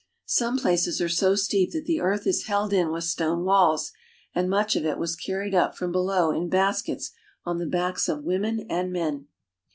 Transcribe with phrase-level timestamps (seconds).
[0.25, 3.91] Some places are so steep that the earth is held in with stone walls,
[4.33, 7.11] and much of it was carried up from below in baskets
[7.45, 9.27] on the backs of women and men.